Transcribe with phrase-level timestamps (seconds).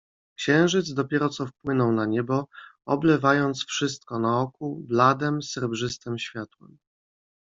[0.37, 2.47] "Księżyc dopiero co wypłynął na niebo,
[2.85, 6.77] oblewając wszystko naokół bladem, srebrzystem światłem."